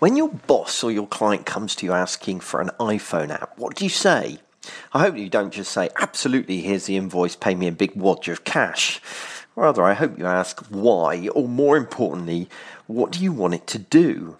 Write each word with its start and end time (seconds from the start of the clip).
When 0.00 0.16
your 0.16 0.30
boss 0.30 0.82
or 0.82 0.90
your 0.90 1.06
client 1.06 1.44
comes 1.44 1.76
to 1.76 1.84
you 1.84 1.92
asking 1.92 2.40
for 2.40 2.62
an 2.62 2.70
iPhone 2.80 3.28
app, 3.28 3.58
what 3.58 3.76
do 3.76 3.84
you 3.84 3.90
say? 3.90 4.38
I 4.94 5.00
hope 5.00 5.18
you 5.18 5.28
don't 5.28 5.52
just 5.52 5.72
say, 5.72 5.90
absolutely, 5.94 6.62
here's 6.62 6.86
the 6.86 6.96
invoice, 6.96 7.36
pay 7.36 7.54
me 7.54 7.68
a 7.68 7.72
big 7.72 7.94
wad 7.94 8.26
of 8.30 8.44
cash. 8.44 9.02
Rather, 9.54 9.82
I 9.82 9.92
hope 9.92 10.18
you 10.18 10.24
ask 10.24 10.64
why, 10.70 11.28
or 11.28 11.46
more 11.46 11.76
importantly, 11.76 12.48
what 12.86 13.12
do 13.12 13.22
you 13.22 13.30
want 13.30 13.52
it 13.52 13.66
to 13.66 13.78
do? 13.78 14.38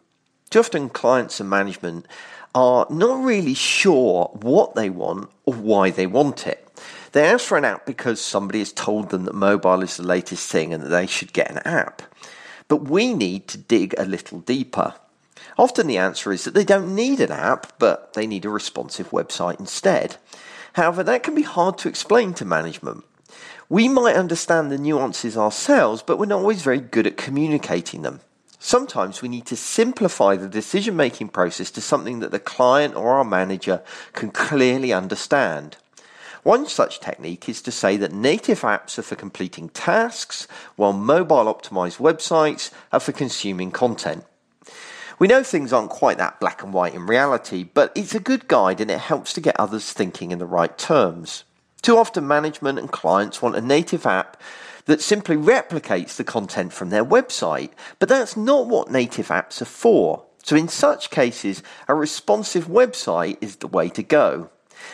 Too 0.48 0.60
often, 0.60 0.88
clients 0.88 1.40
and 1.40 1.50
management 1.50 2.06
are 2.54 2.86
not 2.88 3.22
really 3.22 3.52
sure 3.52 4.30
what 4.40 4.74
they 4.74 4.88
want 4.88 5.28
or 5.44 5.52
why 5.52 5.90
they 5.90 6.06
want 6.06 6.46
it. 6.46 6.66
They 7.12 7.26
ask 7.26 7.44
for 7.44 7.58
an 7.58 7.66
app 7.66 7.84
because 7.84 8.22
somebody 8.22 8.60
has 8.60 8.72
told 8.72 9.10
them 9.10 9.24
that 9.24 9.34
mobile 9.34 9.82
is 9.82 9.98
the 9.98 10.06
latest 10.06 10.50
thing 10.50 10.72
and 10.72 10.82
that 10.84 10.88
they 10.88 11.06
should 11.06 11.34
get 11.34 11.50
an 11.50 11.58
app. 11.66 12.00
But 12.66 12.88
we 12.88 13.12
need 13.12 13.46
to 13.48 13.58
dig 13.58 13.94
a 13.98 14.06
little 14.06 14.40
deeper. 14.40 14.94
Often 15.58 15.86
the 15.86 15.98
answer 15.98 16.32
is 16.32 16.44
that 16.44 16.54
they 16.54 16.64
don't 16.64 16.94
need 16.94 17.20
an 17.20 17.32
app, 17.32 17.78
but 17.78 18.14
they 18.14 18.26
need 18.26 18.44
a 18.44 18.50
responsive 18.50 19.10
website 19.10 19.60
instead. 19.60 20.16
However, 20.74 21.02
that 21.02 21.22
can 21.22 21.34
be 21.34 21.42
hard 21.42 21.78
to 21.78 21.88
explain 21.88 22.34
to 22.34 22.44
management. 22.44 23.04
We 23.68 23.88
might 23.88 24.16
understand 24.16 24.70
the 24.70 24.78
nuances 24.78 25.36
ourselves, 25.36 26.02
but 26.02 26.18
we're 26.18 26.26
not 26.26 26.40
always 26.40 26.62
very 26.62 26.80
good 26.80 27.06
at 27.06 27.16
communicating 27.16 28.02
them. 28.02 28.20
Sometimes 28.58 29.22
we 29.22 29.28
need 29.28 29.46
to 29.46 29.56
simplify 29.56 30.36
the 30.36 30.48
decision 30.48 30.94
making 30.94 31.28
process 31.28 31.70
to 31.70 31.80
something 31.80 32.20
that 32.20 32.30
the 32.30 32.38
client 32.38 32.94
or 32.94 33.12
our 33.12 33.24
manager 33.24 33.82
can 34.12 34.30
clearly 34.30 34.92
understand. 34.92 35.78
One 36.42 36.66
such 36.66 37.00
technique 37.00 37.48
is 37.48 37.62
to 37.62 37.70
say 37.70 37.96
that 37.96 38.12
native 38.12 38.60
apps 38.60 38.98
are 38.98 39.02
for 39.02 39.16
completing 39.16 39.68
tasks, 39.70 40.48
while 40.76 40.92
mobile 40.92 41.52
optimized 41.52 41.98
websites 41.98 42.70
are 42.92 43.00
for 43.00 43.12
consuming 43.12 43.70
content. 43.70 44.24
We 45.20 45.28
know 45.28 45.42
things 45.42 45.70
aren't 45.70 45.90
quite 45.90 46.16
that 46.16 46.40
black 46.40 46.62
and 46.62 46.72
white 46.72 46.94
in 46.94 47.04
reality, 47.04 47.62
but 47.62 47.92
it's 47.94 48.14
a 48.14 48.20
good 48.20 48.48
guide 48.48 48.80
and 48.80 48.90
it 48.90 49.00
helps 49.00 49.34
to 49.34 49.42
get 49.42 49.60
others 49.60 49.92
thinking 49.92 50.30
in 50.30 50.38
the 50.38 50.46
right 50.46 50.76
terms. 50.78 51.44
Too 51.82 51.98
often, 51.98 52.26
management 52.26 52.78
and 52.78 52.90
clients 52.90 53.42
want 53.42 53.54
a 53.54 53.60
native 53.60 54.06
app 54.06 54.40
that 54.86 55.02
simply 55.02 55.36
replicates 55.36 56.16
the 56.16 56.24
content 56.24 56.72
from 56.72 56.88
their 56.88 57.04
website, 57.04 57.72
but 57.98 58.08
that's 58.08 58.34
not 58.34 58.66
what 58.66 58.90
native 58.90 59.28
apps 59.28 59.60
are 59.60 59.66
for. 59.66 60.24
So, 60.42 60.56
in 60.56 60.68
such 60.68 61.10
cases, 61.10 61.62
a 61.86 61.94
responsive 61.94 62.66
website 62.66 63.36
is 63.42 63.56
the 63.56 63.68
way 63.68 63.90
to 63.90 64.02
go. 64.02 64.48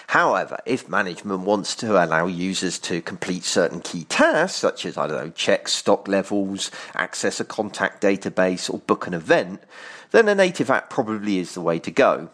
However, 0.08 0.58
if 0.66 0.88
management 0.88 1.40
wants 1.40 1.74
to 1.76 2.02
allow 2.02 2.26
users 2.26 2.78
to 2.80 3.02
complete 3.02 3.44
certain 3.44 3.80
key 3.80 4.04
tasks, 4.04 4.58
such 4.58 4.86
as, 4.86 4.96
I 4.96 5.06
don't 5.06 5.24
know, 5.24 5.30
check 5.30 5.68
stock 5.68 6.08
levels, 6.08 6.70
access 6.94 7.40
a 7.40 7.44
contact 7.44 8.02
database, 8.02 8.72
or 8.72 8.78
book 8.78 9.06
an 9.06 9.14
event, 9.14 9.62
then 10.10 10.28
a 10.28 10.34
native 10.34 10.70
app 10.70 10.90
probably 10.90 11.38
is 11.38 11.54
the 11.54 11.60
way 11.60 11.78
to 11.80 11.90
go. 11.90 12.30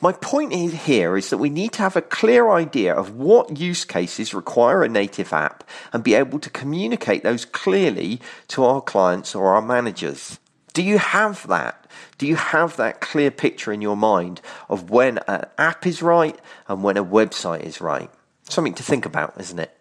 My 0.00 0.12
point 0.12 0.52
here 0.52 1.16
is 1.16 1.30
that 1.30 1.38
we 1.38 1.48
need 1.48 1.72
to 1.72 1.82
have 1.82 1.96
a 1.96 2.02
clear 2.02 2.50
idea 2.50 2.94
of 2.94 3.16
what 3.16 3.58
use 3.58 3.84
cases 3.84 4.34
require 4.34 4.82
a 4.82 4.88
native 4.88 5.32
app 5.32 5.64
and 5.92 6.04
be 6.04 6.14
able 6.14 6.38
to 6.40 6.50
communicate 6.50 7.22
those 7.22 7.44
clearly 7.44 8.20
to 8.48 8.64
our 8.64 8.80
clients 8.80 9.34
or 9.34 9.54
our 9.54 9.62
managers. 9.62 10.38
Do 10.72 10.82
you 10.82 10.98
have 10.98 11.46
that? 11.48 11.86
Do 12.18 12.26
you 12.26 12.36
have 12.36 12.76
that 12.76 13.00
clear 13.00 13.30
picture 13.30 13.72
in 13.72 13.82
your 13.82 13.96
mind 13.96 14.40
of 14.68 14.90
when 14.90 15.18
an 15.28 15.46
app 15.58 15.86
is 15.86 16.02
right 16.02 16.38
and 16.68 16.82
when 16.82 16.96
a 16.96 17.04
website 17.04 17.62
is 17.62 17.80
right? 17.80 18.10
Something 18.44 18.74
to 18.74 18.82
think 18.82 19.06
about, 19.06 19.34
isn't 19.38 19.58
it? 19.58 19.76